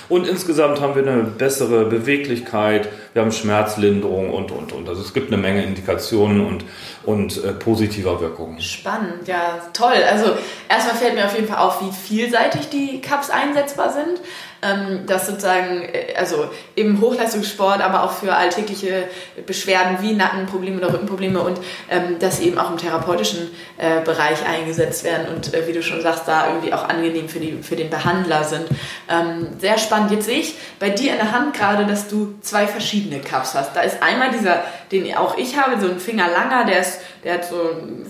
Und 0.09 0.27
insgesamt 0.27 0.81
haben 0.81 0.95
wir 0.95 1.09
eine 1.09 1.23
bessere 1.23 1.85
Beweglichkeit, 1.85 2.89
wir 3.13 3.21
haben 3.21 3.31
Schmerzlinderung 3.31 4.33
und 4.33 4.51
und 4.51 4.73
und. 4.73 4.89
Also 4.89 5.01
es 5.01 5.13
gibt 5.13 5.31
eine 5.31 5.41
Menge 5.41 5.63
Indikationen 5.63 6.45
und 6.45 6.65
und 7.03 7.43
äh, 7.43 7.53
positiver 7.53 8.19
Wirkungen. 8.19 8.59
Spannend, 8.59 9.27
ja, 9.27 9.61
toll. 9.71 9.95
Also 10.09 10.33
erstmal 10.67 10.95
fällt 10.95 11.15
mir 11.15 11.25
auf 11.25 11.35
jeden 11.35 11.47
Fall 11.47 11.59
auf, 11.59 11.81
wie 11.81 11.91
vielseitig 11.91 12.69
die 12.69 13.01
Cups 13.01 13.29
einsetzbar 13.29 13.91
sind. 13.91 14.19
Ähm, 14.63 15.05
dass 15.05 15.27
sozusagen, 15.27 15.84
äh, 15.84 16.13
also 16.17 16.50
im 16.75 17.01
Hochleistungssport, 17.01 17.82
aber 17.82 18.03
auch 18.03 18.12
für 18.13 18.34
alltägliche 18.36 19.05
Beschwerden 19.46 19.98
wie 20.01 20.13
Nackenprobleme 20.13 20.77
oder 20.77 20.93
Rückenprobleme 20.93 21.41
und 21.41 21.60
ähm, 21.89 22.17
dass 22.20 22.39
eben 22.39 22.58
auch 22.58 22.72
im 22.72 22.77
therapeutischen 22.77 23.51
äh, 23.77 24.01
Bereich 24.01 24.46
eingesetzt 24.46 25.03
werden 25.03 25.27
und 25.34 25.53
äh, 25.53 25.67
wie 25.67 25.74
du 25.74 25.84
schon 25.84 26.01
sagst, 26.01 26.27
da 26.27 26.48
irgendwie 26.48 26.74
auch 26.74 26.88
angenehm 26.88 27.29
für, 27.29 27.39
die, 27.39 27.62
für 27.62 27.75
den 27.75 27.89
Behandler 27.89 28.43
sind. 28.43 28.65
Ähm, 29.10 29.48
sehr 29.60 29.77
spannend. 29.77 30.12
Jetzt 30.12 30.25
sehe 30.25 30.39
ich 30.39 30.55
bei 30.79 30.89
dir 30.89 31.12
in 31.12 31.17
der 31.17 31.32
Hand 31.32 31.53
gerade, 31.55 31.86
dass 31.86 32.08
du 32.08 32.36
zwei 32.41 32.67
verschiedene 32.67 33.20
Cups 33.20 33.53
hast. 33.53 33.75
Da 33.75 33.82
ist 33.82 34.01
einmal 34.01 34.32
dieser, 34.32 34.63
den 34.91 35.15
auch 35.15 35.38
ich 35.38 35.58
habe, 35.58 35.79
so 35.79 35.88
ein 35.88 36.00
Fingerlanger, 36.00 36.65
der 36.65 36.79
ist, 36.79 37.01
der 37.24 37.36
hat 37.36 37.46
so 37.46 37.55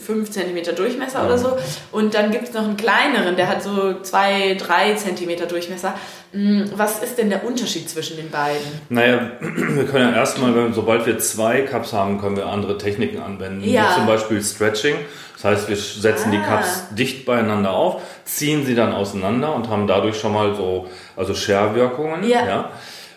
5 0.06 0.30
cm 0.30 0.76
Durchmesser 0.76 1.26
oder 1.26 1.38
so. 1.38 1.58
Und 1.92 2.14
dann 2.14 2.32
gibt 2.32 2.50
es 2.50 2.54
noch 2.54 2.64
einen 2.64 2.78
kleineren, 2.78 3.36
der 3.36 3.48
hat 3.48 3.64
so 3.64 4.00
2, 4.02 4.56
3 4.56 4.96
cm 4.96 5.48
Durchmesser. 5.48 5.94
Hm, 6.34 6.43
was 6.76 7.02
ist 7.04 7.18
denn 7.18 7.30
der 7.30 7.46
Unterschied 7.46 7.90
zwischen 7.90 8.18
den 8.18 8.30
beiden? 8.30 8.62
Naja, 8.90 9.32
wir 9.40 9.86
können 9.86 10.12
ja 10.12 10.16
erstmal, 10.16 10.74
sobald 10.74 11.06
wir 11.06 11.18
zwei 11.20 11.62
Cups 11.62 11.94
haben, 11.94 12.20
können 12.20 12.36
wir 12.38 12.48
andere 12.48 12.78
Techniken 12.78 13.22
anwenden. 13.22 13.64
Ja. 13.64 13.90
Wie 13.92 13.96
zum 13.96 14.08
Beispiel 14.08 14.44
Stretching. 14.44 14.96
Das 15.36 15.44
heißt, 15.46 15.70
wir 15.70 15.76
setzen 15.76 16.32
die 16.32 16.38
Ah. 16.38 16.58
Cups 16.58 16.84
dicht 16.92 17.26
beieinander 17.26 17.72
auf, 17.72 18.02
ziehen 18.24 18.66
sie 18.66 18.76
dann 18.76 18.94
auseinander 18.94 19.54
und 19.54 19.70
haben 19.70 19.88
dadurch 19.88 20.18
schon 20.20 20.32
mal 20.34 20.56
so 20.56 20.88
also 21.18 21.34
Scherwirkungen. 21.36 22.24
Ja. 22.28 22.70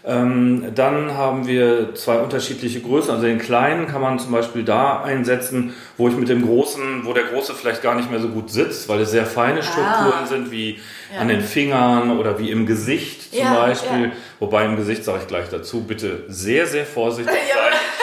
Ähm, 0.08 0.72
dann 0.74 1.14
haben 1.16 1.48
wir 1.48 1.94
zwei 1.96 2.18
unterschiedliche 2.18 2.80
Größen. 2.80 3.10
Also 3.10 3.24
den 3.26 3.38
kleinen 3.40 3.88
kann 3.88 4.00
man 4.00 4.20
zum 4.20 4.30
Beispiel 4.30 4.62
da 4.62 5.02
einsetzen, 5.02 5.74
wo 5.96 6.06
ich 6.08 6.14
mit 6.14 6.28
dem 6.28 6.46
großen, 6.46 7.04
wo 7.04 7.12
der 7.12 7.24
große 7.24 7.54
vielleicht 7.54 7.82
gar 7.82 7.96
nicht 7.96 8.08
mehr 8.08 8.20
so 8.20 8.28
gut 8.28 8.48
sitzt, 8.50 8.88
weil 8.88 9.00
es 9.00 9.10
sehr 9.10 9.26
feine 9.26 9.64
Strukturen 9.64 10.22
Ah. 10.22 10.26
sind, 10.26 10.52
wie 10.52 10.78
Ja. 11.12 11.20
an 11.22 11.28
den 11.28 11.40
Fingern 11.40 12.18
oder 12.18 12.38
wie 12.38 12.52
im 12.52 12.66
Gesicht 12.66 13.34
zum 13.34 13.42
Ja, 13.42 13.54
Beispiel. 13.54 14.04
ja. 14.04 14.12
Wobei 14.38 14.64
im 14.66 14.76
Gesicht 14.76 15.02
sage 15.04 15.18
ich 15.22 15.26
gleich 15.26 15.48
dazu, 15.48 15.82
bitte 15.82 16.24
sehr, 16.28 16.66
sehr 16.66 16.86
vorsichtig 16.86 17.34
sein. 17.34 17.72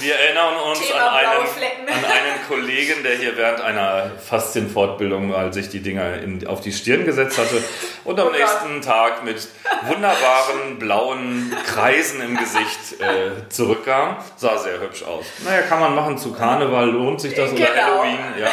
Wir 0.00 0.14
erinnern 0.14 0.56
uns 0.68 0.80
Thema 0.80 1.08
an 1.10 1.26
einen, 1.26 1.88
an 1.88 2.04
einen 2.04 2.46
Kollegen, 2.48 3.02
der 3.02 3.16
hier 3.16 3.36
während 3.36 3.60
einer 3.60 4.10
Faszienfortbildung 4.18 5.28
mal 5.28 5.52
sich 5.52 5.68
die 5.68 5.80
Dinger 5.80 6.14
in, 6.22 6.46
auf 6.46 6.60
die 6.60 6.72
Stirn 6.72 7.04
gesetzt 7.04 7.38
hatte 7.38 7.62
und 8.04 8.18
am 8.18 8.28
Oh 8.28 8.30
nächsten 8.30 8.80
Tag 8.82 9.24
mit 9.24 9.48
wunderbaren 9.82 10.78
blauen 10.78 11.54
Kreisen 11.66 12.20
im 12.22 12.36
Gesicht 12.36 13.00
äh, 13.00 13.48
zurückkam. 13.48 14.16
Sah 14.36 14.58
sehr 14.58 14.80
hübsch 14.80 15.02
aus. 15.04 15.26
Naja, 15.44 15.62
kann 15.62 15.80
man 15.80 15.94
machen 15.94 16.18
zu 16.18 16.32
Karneval, 16.32 16.88
lohnt 16.90 17.20
sich 17.20 17.34
das 17.34 17.52
oder 17.52 17.64
Genau. 17.66 17.82
Halloween, 17.82 18.18
ja. 18.38 18.50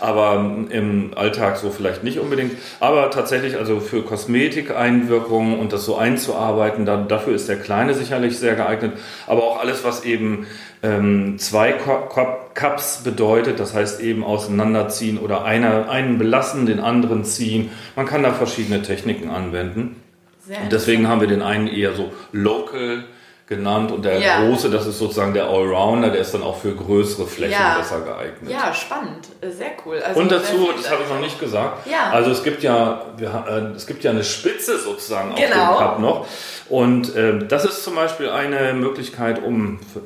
Aber 0.00 0.64
im 0.70 1.12
Alltag 1.14 1.56
so 1.56 1.70
vielleicht 1.70 2.04
nicht 2.04 2.18
unbedingt. 2.18 2.52
Aber 2.80 3.10
tatsächlich, 3.10 3.56
also 3.56 3.80
für 3.80 4.02
Kosmetikeinwirkungen 4.02 5.58
und 5.58 5.72
das 5.72 5.84
so 5.84 5.96
einzuarbeiten, 5.96 6.84
dann, 6.84 7.08
dafür 7.08 7.34
ist 7.34 7.48
der 7.48 7.58
Kleine 7.58 7.94
sicherlich 7.94 8.38
sehr 8.38 8.54
geeignet. 8.54 8.92
Aber 9.26 9.44
auch 9.44 9.60
alles, 9.60 9.84
was 9.84 10.04
eben 10.04 10.46
ähm, 10.82 11.38
zwei 11.38 11.72
Cups 11.72 13.02
bedeutet, 13.04 13.58
das 13.60 13.74
heißt 13.74 14.00
eben 14.00 14.24
auseinanderziehen 14.24 15.18
oder 15.18 15.44
einer, 15.44 15.88
einen 15.88 16.18
belassen, 16.18 16.66
den 16.66 16.80
anderen 16.80 17.24
ziehen. 17.24 17.70
Man 17.96 18.06
kann 18.06 18.22
da 18.22 18.32
verschiedene 18.32 18.82
Techniken 18.82 19.30
anwenden. 19.30 19.96
Sehr 20.46 20.60
Und 20.60 20.72
deswegen 20.72 21.08
haben 21.08 21.20
wir 21.20 21.28
den 21.28 21.40
einen 21.40 21.68
eher 21.68 21.94
so 21.94 22.12
local 22.32 23.04
genannt 23.46 23.92
und 23.92 24.04
der 24.06 24.18
Ja. 24.20 24.40
große, 24.46 24.70
das 24.70 24.86
ist 24.86 24.98
sozusagen 24.98 25.34
der 25.34 25.44
Allrounder, 25.48 26.08
der 26.08 26.22
ist 26.22 26.32
dann 26.32 26.42
auch 26.42 26.56
für 26.56 26.74
größere 26.74 27.26
Flächen 27.26 27.52
Ja. 27.60 27.76
besser 27.78 28.00
geeignet. 28.00 28.50
Ja, 28.50 28.72
spannend. 28.72 29.28
Äh, 29.42 29.50
Sehr 29.50 29.72
cool. 29.84 30.00
Also 30.02 30.18
Und 30.20 30.32
dazu, 30.32 30.70
das 30.74 30.90
habe 30.90 31.02
ich 31.02 31.10
noch 31.12 31.20
nicht 31.20 31.38
gesagt, 31.38 31.86
Ja. 31.86 32.10
also 32.10 32.30
es 32.30 32.42
gibt 32.42 32.62
ja, 32.62 33.02
wir, 33.18 33.44
äh, 33.46 33.76
es 33.76 33.86
gibt 33.86 34.02
ja 34.02 34.12
eine 34.12 34.24
Spitze 34.24 34.78
sozusagen 34.78 35.32
auf 35.32 35.38
Genau. 35.38 35.72
dem 35.72 35.78
Cup 35.78 35.98
noch. 35.98 36.26
Und 36.70 37.14
ähm, 37.16 37.46
das 37.48 37.66
ist 37.66 37.84
zum 37.84 37.94
Beispiel 37.94 38.30
eine 38.30 38.72
Möglichkeit, 38.72 39.42
um 39.44 39.78
für, 39.92 40.00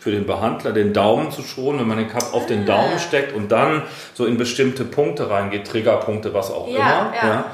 für 0.00 0.10
den 0.10 0.26
Behandler 0.26 0.72
den 0.72 0.92
Daumen 0.92 1.30
zu 1.30 1.42
schonen, 1.42 1.78
wenn 1.80 1.86
man 1.88 1.98
den 1.98 2.08
Cup 2.08 2.34
auf 2.34 2.46
den 2.46 2.62
Ah. 2.64 2.66
Daumen 2.76 2.98
steckt 2.98 3.32
und 3.32 3.52
dann 3.52 3.82
so 4.14 4.24
in 4.26 4.36
bestimmte 4.38 4.84
Punkte 4.84 5.30
reingeht, 5.30 5.68
Triggerpunkte, 5.68 6.34
was 6.34 6.50
auch 6.50 6.66
immer. 6.66 6.78
ja. 6.78 7.44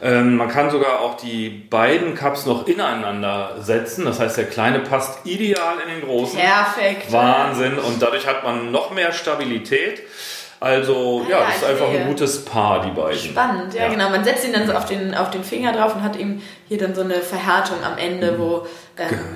Ähm, 0.00 0.36
man 0.36 0.48
kann 0.48 0.70
sogar 0.70 1.00
auch 1.00 1.16
die 1.16 1.48
beiden 1.48 2.14
Cups 2.14 2.46
noch 2.46 2.66
ineinander 2.68 3.56
setzen. 3.60 4.04
Das 4.04 4.20
heißt, 4.20 4.36
der 4.36 4.44
kleine 4.46 4.80
passt 4.80 5.26
ideal 5.26 5.74
in 5.84 5.92
den 6.00 6.08
großen. 6.08 6.38
Perfekt. 6.38 7.10
Wahnsinn. 7.12 7.78
Und 7.78 8.00
dadurch 8.00 8.26
hat 8.26 8.44
man 8.44 8.70
noch 8.70 8.90
mehr 8.92 9.12
Stabilität. 9.12 10.02
Also, 10.60 11.22
Ah, 11.26 11.30
ja, 11.30 11.38
ja, 11.38 11.46
das 11.46 11.56
ist 11.58 11.64
einfach 11.64 11.90
sehe. 11.90 12.00
ein 12.00 12.08
gutes 12.08 12.44
Paar, 12.44 12.82
die 12.84 12.90
beiden. 12.90 13.16
Spannend, 13.18 13.74
ja, 13.74 13.88
genau. 13.88 14.10
Man 14.10 14.24
setzt 14.24 14.44
ihn 14.44 14.52
dann 14.52 14.66
so 14.66 14.72
auf 14.72 14.86
den, 14.86 15.14
auf 15.14 15.30
den 15.30 15.44
Finger 15.44 15.72
drauf 15.72 15.94
und 15.94 16.02
hat 16.02 16.16
eben 16.16 16.42
hier 16.68 16.78
dann 16.78 16.94
so 16.96 17.02
eine 17.02 17.14
Verhärtung 17.20 17.76
am 17.84 17.96
Ende, 17.96 18.38
wo. 18.38 18.66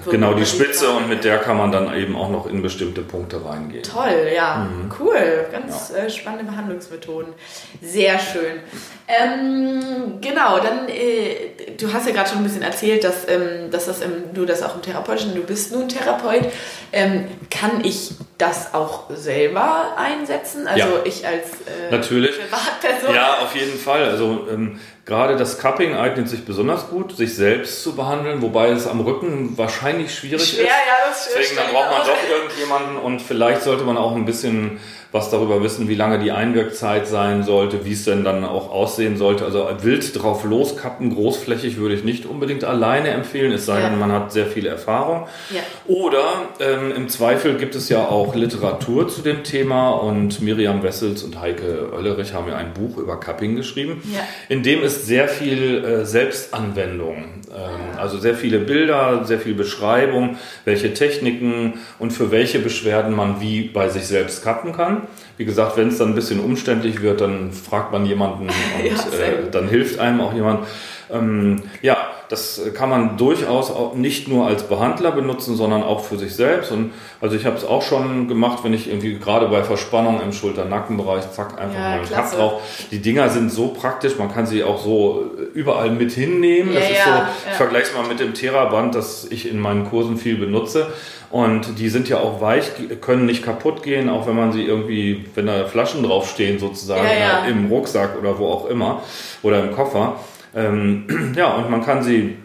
Wo 0.04 0.10
Genau, 0.10 0.34
die 0.34 0.44
Spitze 0.46 0.90
und 0.90 1.08
mit 1.08 1.24
der 1.24 1.38
kann 1.38 1.56
man 1.56 1.70
dann 1.70 1.94
eben 1.94 2.16
auch 2.16 2.30
noch 2.30 2.46
in 2.46 2.62
bestimmte 2.62 3.02
Punkte 3.02 3.44
reingehen. 3.44 3.82
Toll, 3.82 4.28
ja. 4.34 4.68
Mhm. 4.70 4.90
Cool. 4.98 5.46
Ganz 5.52 5.90
äh, 5.90 6.10
spannende 6.10 6.44
Behandlungsmethoden. 6.50 7.32
Sehr 7.80 8.18
schön. 8.18 8.60
Ähm, 9.08 10.18
genau, 10.20 10.58
dann, 10.58 10.88
äh, 10.88 11.52
du 11.78 11.92
hast 11.92 12.06
ja 12.06 12.12
gerade 12.12 12.28
schon 12.30 12.38
ein 12.38 12.44
bisschen 12.44 12.62
erzählt, 12.62 13.04
dass, 13.04 13.28
ähm, 13.28 13.70
dass 13.70 13.86
das 13.86 14.00
im, 14.00 14.32
du 14.34 14.44
das 14.44 14.62
auch 14.62 14.74
im 14.76 14.82
Therapeutischen, 14.82 15.34
du 15.34 15.42
bist 15.42 15.72
nun 15.72 15.88
Therapeut. 15.88 16.46
Ähm, 16.92 17.26
kann 17.50 17.84
ich 17.84 18.12
das 18.38 18.74
auch 18.74 19.10
selber 19.14 19.96
einsetzen? 19.96 20.66
Also 20.66 20.78
Ja. 20.78 20.86
ich 21.04 21.26
als 21.26 21.46
äh, 21.66 21.90
Natürlich. 21.90 22.32
Privatperson? 22.38 23.14
Ja, 23.14 23.38
auf 23.42 23.54
jeden 23.54 23.78
Fall. 23.78 24.04
Also 24.04 24.46
ähm, 24.50 24.80
gerade 25.04 25.36
das 25.36 25.58
Cupping 25.58 25.94
eignet 25.96 26.28
sich 26.28 26.44
besonders 26.44 26.88
gut, 26.88 27.16
sich 27.16 27.34
selbst 27.34 27.82
zu 27.82 27.96
behandeln, 27.96 28.40
wobei 28.42 28.68
es 28.68 28.86
am 28.86 29.00
Rücken 29.00 29.56
wahrscheinlich 29.58 30.14
schwierig 30.14 30.48
Schwer, 30.48 30.64
ist. 30.64 30.68
ja, 30.68 31.08
das 31.08 31.28
Deswegen, 31.28 31.46
stell 31.46 31.64
dann 31.64 31.74
braucht 31.74 31.90
man 31.90 32.06
doch 32.06 32.30
irgendjemanden 32.30 32.96
und 32.96 33.20
vielleicht 33.20 33.62
sollte 33.62 33.84
man 33.84 33.96
auch 33.96 34.14
ein 34.14 34.24
bisschen 34.24 34.80
was 35.12 35.28
darüber 35.30 35.62
wissen, 35.62 35.88
wie 35.88 35.94
lange 35.94 36.18
die 36.18 36.32
Einwirkzeit 36.32 37.06
sein 37.06 37.42
sollte, 37.42 37.84
wie 37.84 37.92
es 37.92 38.04
denn 38.06 38.24
dann 38.24 38.44
auch 38.44 38.70
aussehen 38.70 39.18
sollte. 39.18 39.44
Also 39.44 39.68
wild 39.82 40.20
drauf 40.22 40.44
loskappen, 40.44 41.14
großflächig 41.14 41.76
würde 41.76 41.94
ich 41.94 42.02
nicht 42.02 42.24
unbedingt 42.24 42.64
alleine 42.64 43.08
empfehlen, 43.10 43.52
es 43.52 43.66
sei 43.66 43.80
Ja. 43.80 43.90
denn, 43.90 43.98
man 43.98 44.10
hat 44.10 44.32
sehr 44.32 44.46
viel 44.46 44.66
Erfahrung. 44.66 45.26
Ja. 45.50 45.60
Oder 45.86 46.24
ähm, 46.60 46.92
im 46.96 47.08
Zweifel 47.10 47.56
gibt 47.58 47.74
es 47.74 47.88
ja 47.90 48.06
auch 48.08 48.34
Literatur 48.34 49.06
zu 49.08 49.20
dem 49.20 49.44
Thema 49.44 49.90
und 49.90 50.40
Miriam 50.40 50.82
Wessels 50.82 51.22
und 51.22 51.38
Heike 51.40 51.90
Oellerich 51.94 52.32
haben 52.32 52.48
ja 52.48 52.56
ein 52.56 52.72
Buch 52.72 52.96
über 52.96 53.20
Cupping 53.20 53.54
geschrieben, 53.56 54.02
Ja. 54.12 54.20
in 54.48 54.62
dem 54.62 54.82
ist 54.82 55.06
sehr 55.06 55.28
viel 55.28 55.84
äh, 55.84 56.04
Selbstanwendung. 56.06 57.24
Ähm, 57.54 57.98
also 57.98 58.18
sehr 58.18 58.34
viele 58.34 58.58
Bilder, 58.58 59.24
sehr 59.24 59.38
viel 59.38 59.54
Beschreibung, 59.54 60.36
welche 60.64 60.94
Techniken 60.94 61.74
und 61.98 62.12
für 62.12 62.30
welche 62.30 62.58
Beschwerden 62.58 63.14
man 63.14 63.40
wie 63.40 63.62
bei 63.62 63.88
sich 63.88 64.06
selbst 64.06 64.42
kappen 64.42 64.72
kann. 64.72 65.02
Wie 65.36 65.44
gesagt, 65.44 65.76
wenn 65.76 65.88
es 65.88 65.98
dann 65.98 66.08
ein 66.08 66.14
bisschen 66.14 66.40
umständlich 66.40 67.02
wird, 67.02 67.20
dann 67.20 67.52
fragt 67.52 67.92
man 67.92 68.06
jemanden 68.06 68.42
und 68.78 68.86
Ja, 68.86 68.94
äh, 68.94 69.50
dann 69.50 69.68
hilft 69.68 69.98
einem 69.98 70.20
auch 70.20 70.32
jemand. 70.32 70.66
Ähm, 71.12 71.62
ja, 71.82 71.96
das 72.28 72.60
kann 72.74 72.88
man 72.88 73.18
durchaus 73.18 73.70
auch 73.70 73.94
nicht 73.94 74.26
nur 74.28 74.46
als 74.46 74.62
Behandler 74.62 75.12
benutzen, 75.12 75.54
sondern 75.54 75.82
auch 75.82 76.02
für 76.04 76.16
sich 76.16 76.34
selbst. 76.34 76.72
Und 76.72 76.92
also 77.20 77.36
ich 77.36 77.44
habe 77.44 77.56
es 77.56 77.64
auch 77.64 77.82
schon 77.82 78.26
gemacht, 78.28 78.60
wenn 78.64 78.72
ich 78.72 78.88
irgendwie 78.88 79.18
gerade 79.18 79.48
bei 79.48 79.62
Verspannung 79.62 80.20
im 80.22 80.32
Schulter-Nackenbereich, 80.32 81.30
zack, 81.32 81.60
einfach 81.60 81.74
Ja, 81.74 81.80
mal 81.80 81.92
einen 81.98 82.04
klasse. 82.06 82.36
drauf. 82.36 82.62
Die 82.90 83.00
Dinger 83.02 83.28
sind 83.28 83.52
so 83.52 83.68
praktisch, 83.68 84.16
man 84.18 84.32
kann 84.32 84.46
sie 84.46 84.64
auch 84.64 84.82
so 84.82 85.26
überall 85.52 85.90
mit 85.90 86.12
hinnehmen. 86.12 86.72
Ja, 86.72 86.80
das 86.80 86.90
ist 86.90 87.04
so, 87.04 87.10
ja. 87.10 87.28
ich 87.50 87.56
vergleiche 87.56 87.86
es 87.90 87.94
mal 87.94 88.06
mit 88.08 88.18
dem 88.20 88.32
Theraband, 88.32 88.94
das 88.94 89.26
ich 89.30 89.50
in 89.50 89.60
meinen 89.60 89.84
Kursen 89.90 90.16
viel 90.16 90.36
benutze. 90.36 90.86
Und 91.30 91.78
die 91.78 91.88
sind 91.88 92.08
ja 92.10 92.18
auch 92.20 92.40
weich, 92.42 92.70
können 93.00 93.24
nicht 93.26 93.42
kaputt 93.42 93.82
gehen, 93.82 94.08
auch 94.10 94.26
wenn 94.26 94.36
man 94.36 94.52
sie 94.52 94.62
irgendwie, 94.64 95.24
wenn 95.34 95.46
da 95.46 95.64
Flaschen 95.64 96.02
draufstehen 96.02 96.58
sozusagen, 96.58 97.06
Ja, 97.06 97.44
ja. 97.44 97.44
im 97.46 97.68
Rucksack 97.68 98.18
oder 98.18 98.38
wo 98.38 98.48
auch 98.48 98.66
immer 98.66 99.02
oder 99.42 99.62
im 99.64 99.72
Koffer. 99.74 100.16
Ähm, 100.54 101.34
ja, 101.36 101.54
und 101.54 101.70
man 101.70 101.84
kann 101.84 102.02
sie 102.02 102.36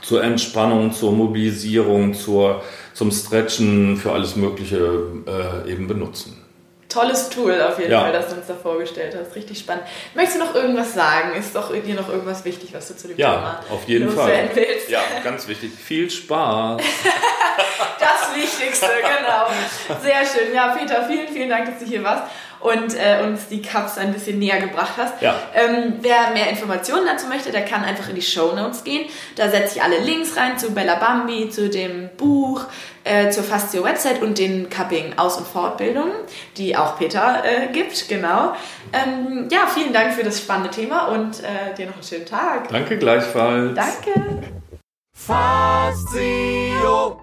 zur 0.00 0.22
Entspannung, 0.24 0.92
zur 0.92 1.12
Mobilisierung, 1.12 2.14
zur, 2.14 2.62
zum 2.94 3.10
Stretchen, 3.10 3.96
für 3.96 4.12
alles 4.12 4.36
Mögliche 4.36 5.06
äh, 5.26 5.70
eben 5.70 5.86
benutzen. 5.86 6.38
Tolles 6.88 7.30
Tool 7.30 7.58
auf 7.62 7.78
jeden 7.78 7.90
Ja. 7.90 8.00
Fall, 8.02 8.12
das 8.12 8.28
du 8.28 8.34
uns 8.36 8.46
da 8.46 8.54
vorgestellt 8.54 9.16
hast. 9.18 9.34
Richtig 9.34 9.58
spannend. 9.58 9.84
Möchtest 10.14 10.38
du 10.40 10.44
noch 10.44 10.54
irgendwas 10.54 10.92
sagen? 10.92 11.32
Ist 11.38 11.56
doch 11.56 11.72
dir 11.72 11.94
noch 11.94 12.08
irgendwas 12.10 12.44
wichtig, 12.44 12.68
was 12.74 12.88
du 12.88 12.96
zu 12.96 13.08
dem 13.08 13.16
Ja, 13.16 13.30
Thema 13.32 13.60
auf 13.70 13.88
jeden 13.88 14.10
Fall. 14.10 14.50
willst? 14.54 14.90
Ja, 14.90 15.00
ganz 15.24 15.48
wichtig. 15.48 15.72
Viel 15.72 16.10
Spaß. 16.10 16.80
Das 17.98 18.34
Wichtigste, 18.34 18.86
genau. 18.86 20.00
Sehr 20.00 20.24
schön. 20.24 20.54
Ja, 20.54 20.74
Peter, 20.74 21.06
vielen, 21.06 21.28
vielen 21.28 21.48
Dank, 21.50 21.66
dass 21.66 21.78
du 21.78 21.84
hier 21.84 22.02
warst. 22.02 22.24
Und 22.62 22.94
äh, 22.94 23.24
uns 23.24 23.48
die 23.48 23.62
Cups 23.62 23.98
ein 23.98 24.12
bisschen 24.12 24.38
näher 24.38 24.60
gebracht 24.60 24.92
hast. 24.96 25.20
Ja. 25.20 25.34
Ähm, 25.54 25.94
wer 26.00 26.30
mehr 26.32 26.50
Informationen 26.50 27.06
dazu 27.06 27.26
möchte, 27.26 27.50
der 27.50 27.64
kann 27.64 27.84
einfach 27.84 28.08
in 28.08 28.14
die 28.14 28.22
Show 28.22 28.54
Notes 28.54 28.84
gehen. 28.84 29.08
Da 29.36 29.48
setze 29.48 29.76
ich 29.76 29.82
alle 29.82 29.98
Links 29.98 30.36
rein 30.36 30.58
zu 30.58 30.72
Bella 30.72 30.96
Bambi, 30.96 31.50
zu 31.50 31.68
dem 31.68 32.10
Buch, 32.16 32.64
äh, 33.04 33.30
zur 33.30 33.42
Fastio 33.42 33.84
Website 33.84 34.22
und 34.22 34.38
den 34.38 34.70
Cupping 34.70 35.14
Aus- 35.16 35.36
und 35.36 35.46
Fortbildungen, 35.46 36.12
die 36.56 36.76
auch 36.76 36.98
Peter 36.98 37.42
äh, 37.44 37.72
gibt, 37.72 38.08
genau. 38.08 38.54
Ähm, 38.92 39.48
ja, 39.50 39.66
vielen 39.66 39.92
Dank 39.92 40.14
für 40.14 40.22
das 40.22 40.38
spannende 40.38 40.70
Thema 40.70 41.08
und 41.08 41.40
äh, 41.40 41.74
dir 41.76 41.86
noch 41.86 41.94
einen 41.94 42.04
schönen 42.04 42.26
Tag. 42.26 42.68
Danke 42.68 42.98
gleichfalls. 42.98 43.74
Danke. 43.74 44.42
Fazio. 45.14 47.21